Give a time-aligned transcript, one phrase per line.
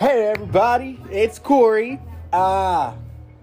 [0.00, 2.00] Hey everybody, it's Corey.
[2.32, 2.94] Uh,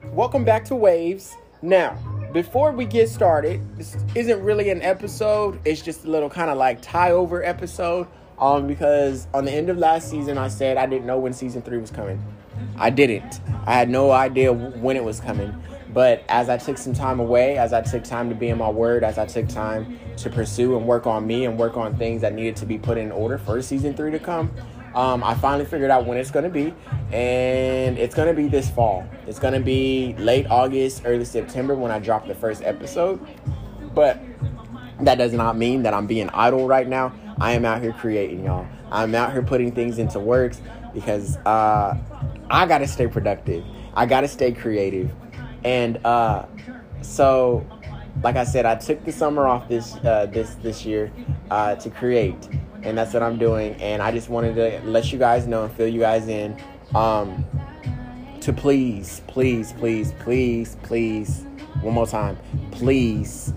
[0.06, 1.36] welcome back to Waves.
[1.62, 2.00] Now,
[2.34, 6.58] before we get started, this isn't really an episode, it's just a little kind of
[6.58, 8.08] like tie over episode.
[8.40, 11.62] Um, because on the end of last season, I said I didn't know when season
[11.62, 12.20] three was coming.
[12.76, 13.40] I didn't.
[13.68, 15.54] I had no idea when it was coming.
[15.94, 18.70] But as I took some time away, as I took time to be in my
[18.70, 22.22] word, as I took time to pursue and work on me and work on things
[22.22, 24.52] that needed to be put in order for season three to come,
[24.98, 26.74] um, I finally figured out when it's to be.
[27.12, 29.08] And it's to be this fall.
[29.28, 33.26] It's to be late August, early September when I drop the first episode.
[33.94, 34.20] But
[35.02, 37.14] that does not mean that I'm being idle right now.
[37.40, 38.68] I am out here creating, y'all.
[38.92, 40.62] I'm out here putting things into works
[40.96, 41.96] because uh,
[42.50, 43.64] I got to stay productive.
[43.94, 45.12] I got to stay creative.
[45.64, 46.48] And uh,
[47.02, 47.68] so,
[48.24, 51.12] like I said, I took the summer off this uh, this this year
[51.52, 52.50] uh, to create,
[52.84, 53.74] and that's what I'm doing.
[53.82, 56.60] And I just wanted to let you guys know and fill you guys in
[56.96, 57.46] um,
[58.42, 61.46] to please, please, please, please, please,
[61.82, 62.38] one more time,
[62.72, 63.54] please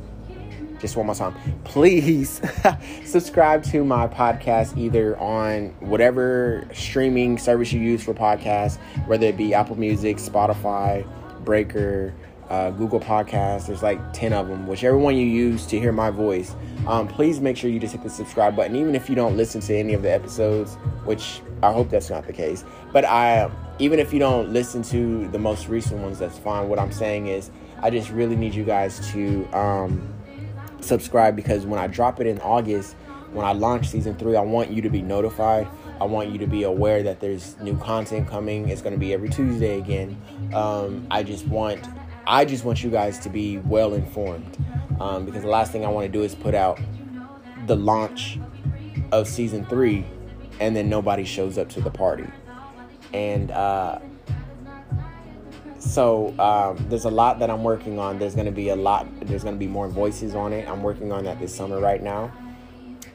[0.80, 2.40] just one more time, please
[3.04, 9.36] subscribe to my podcast either on whatever streaming service you use for podcasts, whether it
[9.36, 11.06] be Apple Music, Spotify,
[11.44, 12.14] Breaker,
[12.50, 13.66] uh, Google Podcasts.
[13.66, 16.54] There's like 10 of them, whichever one you use to hear my voice.
[16.86, 19.60] Um, please make sure you just hit the subscribe button, even if you don't listen
[19.62, 22.64] to any of the episodes, which I hope that's not the case.
[22.92, 26.68] But I, even if you don't listen to the most recent ones, that's fine.
[26.68, 27.50] What I'm saying is,
[27.82, 29.46] I just really need you guys to.
[29.56, 30.14] Um,
[30.82, 32.94] subscribe because when I drop it in August,
[33.32, 35.68] when I launch season three, I want you to be notified.
[36.00, 38.68] I want you to be aware that there's new content coming.
[38.68, 40.20] It's going to be every Tuesday again.
[40.52, 41.86] Um, I just want,
[42.30, 44.56] I just want you guys to be well informed
[45.00, 46.78] um, because the last thing I want to do is put out
[47.66, 48.38] the launch
[49.10, 50.06] of season three,
[50.60, 52.28] and then nobody shows up to the party.
[53.12, 53.98] And uh,
[55.80, 58.20] so um, there's a lot that I'm working on.
[58.20, 59.08] There's going to be a lot.
[59.22, 60.68] There's going to be more voices on it.
[60.68, 62.32] I'm working on that this summer right now,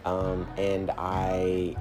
[0.04, 1.78] um, and I,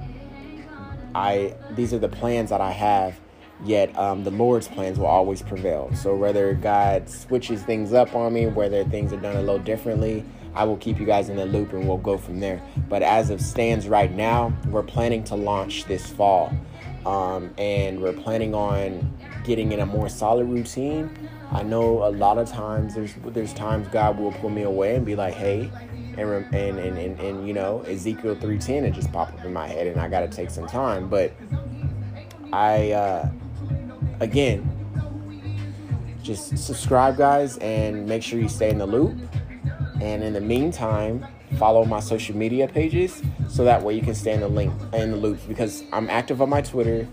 [1.13, 3.19] I these are the plans that I have.
[3.63, 5.89] Yet um, the Lord's plans will always prevail.
[5.95, 10.25] So whether God switches things up on me, whether things are done a little differently,
[10.53, 12.61] I will keep you guys in the loop and we'll go from there.
[12.89, 16.53] But as of stands right now, we're planning to launch this fall.
[17.05, 21.09] Um, and we're planning on getting in a more solid routine.
[21.51, 25.05] I know a lot of times there's there's times God will pull me away and
[25.05, 25.71] be like, hey,
[26.17, 29.53] and and and, and, and you know Ezekiel three ten it just popped up in
[29.53, 31.07] my head and I got to take some time.
[31.07, 31.31] But
[32.51, 33.29] I uh,
[34.19, 34.69] again
[36.25, 39.15] just subscribe guys and make sure you stay in the loop.
[40.01, 41.25] And in the meantime,
[41.57, 45.11] follow my social media pages so that way you can stay in the link in
[45.11, 47.07] the loop because I'm active on my Twitter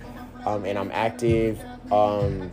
[0.47, 1.61] um, and I'm active
[1.93, 2.51] um,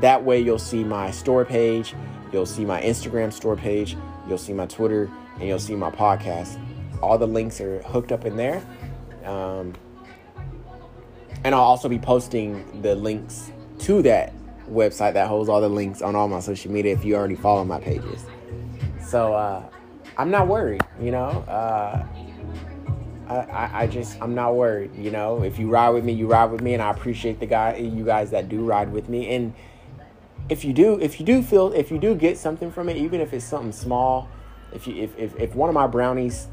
[0.00, 1.94] That way, you'll see my store page,
[2.30, 3.96] you'll see my Instagram store page,
[4.28, 6.62] you'll see my Twitter, and you'll see my podcast.
[7.00, 8.62] All the links are hooked up in there.
[9.24, 9.72] Um,
[11.44, 14.34] and I'll also be posting the links to that
[14.68, 17.64] website that holds all the links on all my social media if you already follow
[17.64, 18.26] my pages.
[19.04, 19.64] So uh,
[20.16, 21.28] I'm not worried, you know.
[21.48, 22.06] Uh,
[23.28, 25.42] I, I just I'm not worried, you know.
[25.42, 28.04] If you ride with me, you ride with me, and I appreciate the guy you
[28.04, 29.34] guys that do ride with me.
[29.34, 29.54] And
[30.48, 33.20] if you do, if you do feel, if you do get something from it, even
[33.20, 34.28] if it's something small,
[34.72, 36.48] if you if if, if one of my brownies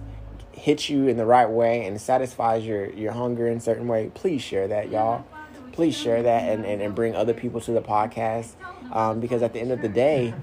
[0.54, 4.12] hits you in the right way and satisfies your, your hunger in a certain way,
[4.13, 5.25] please share that, y'all.
[5.72, 8.51] Please share that and, and, and bring other people to the podcast.
[8.92, 10.33] Um, because at the end of the day,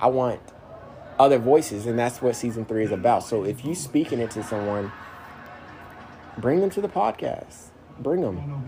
[0.00, 0.40] I want
[1.18, 3.24] other voices, and that's what season three is about.
[3.24, 4.92] So if you speaking it to someone,
[6.38, 7.68] bring them to the podcast.
[7.98, 8.62] Bring them.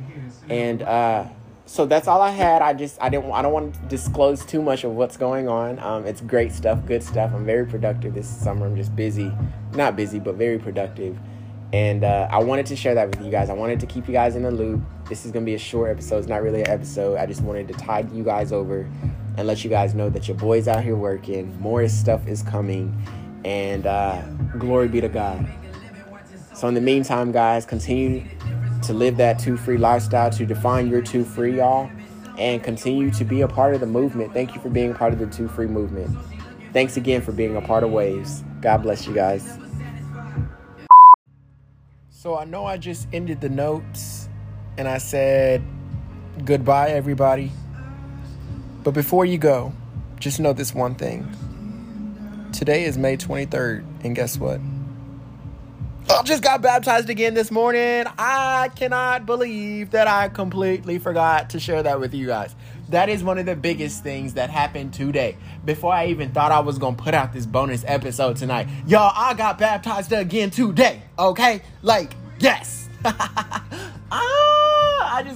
[0.48, 1.28] And uh,
[1.66, 2.62] so that's all I had.
[2.62, 5.78] I just I didn't I don't want to disclose too much of what's going on.
[5.78, 7.32] Um, it's great stuff, good stuff.
[7.32, 8.66] I'm very productive this summer.
[8.66, 9.32] I'm just busy,
[9.74, 11.16] not busy, but very productive.
[11.72, 13.48] And uh, I wanted to share that with you guys.
[13.48, 14.80] I wanted to keep you guys in the loop.
[15.08, 16.18] This is going to be a short episode.
[16.18, 17.16] It's not really an episode.
[17.16, 18.90] I just wanted to tide you guys over
[19.40, 21.58] and let you guys know that your boy's out here working.
[21.60, 22.94] More stuff is coming.
[23.44, 24.20] And uh,
[24.58, 25.48] glory be to God.
[26.54, 28.22] So, in the meantime, guys, continue
[28.82, 31.90] to live that two free lifestyle, to define your two free, y'all,
[32.36, 34.34] and continue to be a part of the movement.
[34.34, 36.14] Thank you for being part of the two free movement.
[36.74, 38.44] Thanks again for being a part of Waves.
[38.60, 39.58] God bless you guys.
[42.10, 44.28] So I know I just ended the notes
[44.76, 45.62] and I said
[46.44, 47.52] goodbye, everybody.
[48.82, 49.72] But before you go,
[50.18, 51.28] just know this one thing.
[52.52, 54.60] Today is May 23rd, and guess what?
[56.08, 58.04] I just got baptized again this morning.
[58.18, 62.54] I cannot believe that I completely forgot to share that with you guys.
[62.88, 65.36] That is one of the biggest things that happened today.
[65.64, 68.66] Before I even thought I was going to put out this bonus episode tonight.
[68.86, 71.02] Y'all, I got baptized again today.
[71.18, 71.62] Okay?
[71.82, 72.88] Like, yes.
[73.04, 74.69] ah,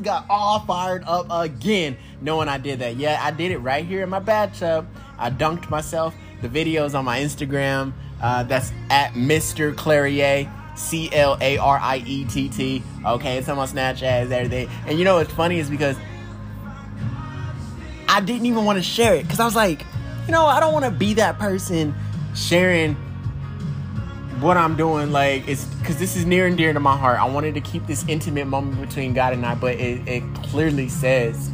[0.05, 2.97] got all fired up again knowing I did that.
[2.97, 4.87] Yeah, I did it right here in my bathtub.
[5.19, 6.15] I dunked myself.
[6.43, 7.93] The videos on my Instagram.
[8.23, 9.75] Uh, that's at Mr.
[9.75, 10.51] Clariett.
[10.77, 12.83] C L A R I E T T.
[13.05, 14.69] Okay, it's on my Snapchat, everything.
[14.87, 15.97] And you know what's funny is because
[18.09, 19.85] I didn't even want to share it because I was like,
[20.27, 21.95] you know, I don't want to be that person
[22.35, 22.97] sharing
[24.41, 25.13] what I'm doing.
[25.13, 27.19] Like, it's because this is near and dear to my heart.
[27.19, 30.89] I wanted to keep this intimate moment between God and I, but it, it clearly
[30.89, 31.51] says,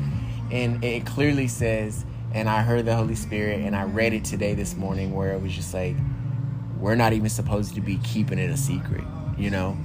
[0.51, 4.55] and it clearly says, and I heard the Holy Spirit, and I read it today
[4.55, 5.97] this morning where it was just like,
[6.79, 9.05] we're not even supposed to be keeping it a secret,
[9.37, 9.77] you know?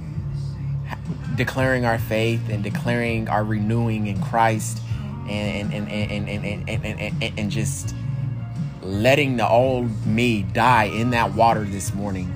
[1.34, 4.80] Declaring our faith and declaring our renewing in Christ
[5.28, 7.94] and and and and and, and, and, and, and just
[8.82, 12.32] letting the old me die in that water this morning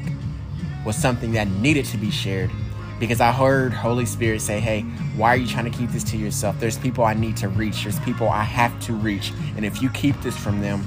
[0.84, 2.50] was something that needed to be shared
[2.98, 4.82] because I heard Holy Spirit say, "Hey,
[5.16, 6.60] why are you trying to keep this to yourself?
[6.60, 7.82] There's people I need to reach.
[7.82, 9.32] There's people I have to reach.
[9.56, 10.84] And if you keep this from them,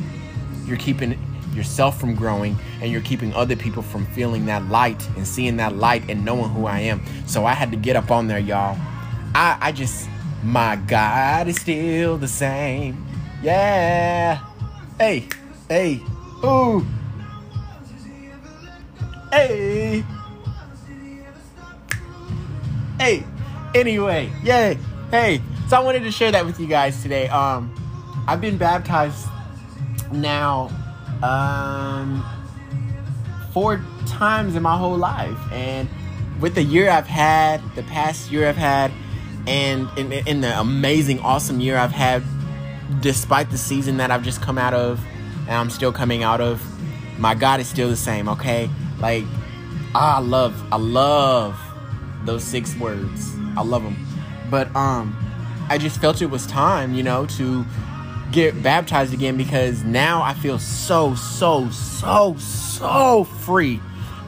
[0.65, 1.17] you're keeping
[1.55, 5.75] yourself from growing and you're keeping other people from feeling that light and seeing that
[5.75, 7.01] light and knowing who I am.
[7.27, 8.77] So I had to get up on there, y'all.
[9.35, 10.07] I, I just,
[10.43, 13.05] my God is still the same.
[13.41, 14.39] Yeah.
[14.97, 15.27] Hey,
[15.67, 16.01] hey,
[16.43, 16.85] ooh.
[19.33, 20.03] Hey.
[22.99, 23.23] Hey.
[23.73, 24.77] Anyway, yay.
[25.09, 25.41] Hey.
[25.67, 27.29] So I wanted to share that with you guys today.
[27.29, 27.73] Um,
[28.27, 29.27] I've been baptized
[30.11, 30.69] now
[31.23, 32.23] um,
[33.53, 35.39] four times in my whole life.
[35.51, 35.89] And
[36.39, 38.91] with the year I've had, the past year I've had,
[39.47, 42.21] and in, in the amazing, awesome year I've had,
[43.01, 45.03] despite the season that I've just come out of,
[45.47, 46.61] and I'm still coming out of,
[47.17, 48.69] my God is still the same, okay?
[49.03, 49.25] Like,
[49.93, 51.59] I love, I love
[52.23, 53.35] those six words.
[53.57, 53.97] I love them.
[54.49, 55.13] But, um,
[55.67, 57.65] I just felt it was time, you know, to
[58.31, 63.81] get baptized again because now I feel so, so, so, so free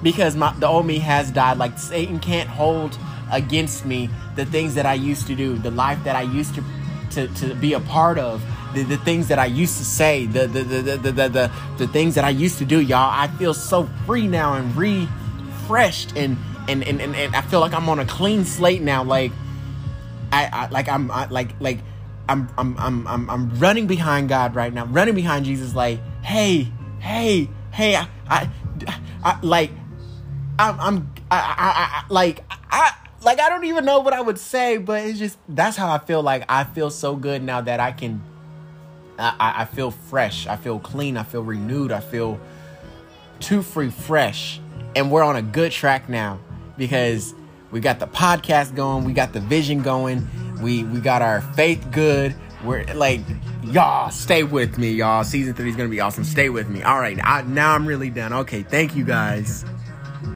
[0.04, 1.58] because my, the old me has died.
[1.58, 2.98] Like Satan can't hold
[3.32, 6.64] against me the things that I used to do, the life that I used to
[7.12, 8.44] to, to be a part of,
[8.76, 11.88] the, the things that I used to say, the the, the, the, the, the, the
[11.88, 13.10] things that I used to do, y'all.
[13.12, 16.38] I feel so free now and refreshed and
[16.68, 19.04] and, and, and, and I feel like I'm on a clean slate now.
[19.04, 19.32] Like
[20.32, 21.80] I, I like I'm I, like like
[22.28, 25.76] I'm I'm I'm I'm I'm running behind God right now, running behind Jesus.
[25.76, 28.50] Like, hey, hey, hey, I, I,
[29.24, 29.72] I like,
[30.58, 34.40] I'm, I'm, I, I, I, like, I, like, I don't even know what I would
[34.40, 36.24] say, but it's just that's how I feel.
[36.24, 38.24] Like, I feel so good now that I can.
[39.18, 40.48] I, I feel fresh.
[40.48, 41.18] I feel clean.
[41.18, 41.92] I feel renewed.
[41.92, 42.40] I feel
[43.40, 44.60] too free, fresh,
[44.96, 46.40] and we're on a good track now
[46.78, 47.34] because
[47.72, 49.04] we got the podcast going.
[49.04, 50.28] We got the vision going
[50.62, 52.36] we we got our faith good.
[52.64, 53.22] We're like,
[53.64, 55.24] y'all, stay with me, y'all.
[55.24, 56.24] Season three is gonna be awesome.
[56.24, 56.84] Stay with me.
[56.84, 58.34] All right, I, now I'm really done.
[58.34, 59.66] Okay, thank you guys.